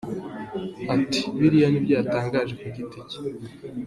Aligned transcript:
Ati:” 0.95 1.21
Biriya 1.39 1.67
ni 1.69 1.77
ibyo 1.79 1.93
yatangaje 1.99 2.53
ku 2.59 2.65
giti 2.75 2.99
cye. 3.09 3.19